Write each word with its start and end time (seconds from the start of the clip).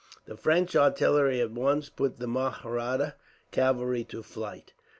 The 0.25 0.35
French 0.35 0.75
artillery 0.75 1.39
at 1.41 1.51
once 1.51 1.89
put 1.89 2.17
the 2.17 2.25
Mahratta 2.25 3.13
cavalry 3.51 4.03
to 4.05 4.23
flight. 4.23 4.73